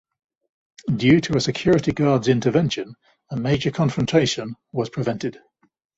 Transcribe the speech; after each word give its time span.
Due 0.95 1.21
to 1.21 1.37
a 1.37 1.39
security 1.39 1.91
guard's 1.91 2.27
intervention, 2.27 2.95
a 3.29 3.37
major 3.37 3.69
confrontation 3.69 4.55
was 4.71 4.89
prevented. 4.89 5.39